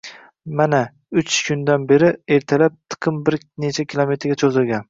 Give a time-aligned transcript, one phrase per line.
[0.59, 0.79] Mana,
[1.21, 4.79] uch kundan beri, ertalab, tiqin bir necha kilometrga cho'zilgan